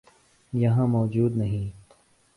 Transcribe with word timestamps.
یہاں 0.53 0.87
موجود 0.87 1.37
نہیں۔ 1.37 1.69